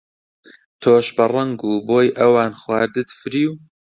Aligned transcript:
تۆش 0.81 1.07
بە 1.15 1.25
ڕەنگ 1.33 1.59
و 1.69 1.73
بۆی 1.87 2.09
ئەوان 2.17 2.51
خواردت 2.61 3.09
فریو؟ 3.19 3.51